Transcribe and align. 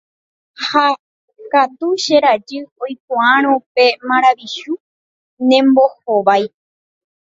Ha 0.67 0.85
katu 1.51 1.87
che 2.03 2.15
rajy 2.23 2.57
oikuaárõ 2.83 3.53
pe 3.73 3.85
maravichu 4.07 4.73
ñembohovái. 5.49 6.43